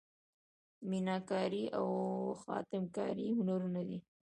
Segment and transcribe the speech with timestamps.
[0.89, 1.87] میناکاري او
[2.41, 3.99] خاتم کاري هنرونه دي.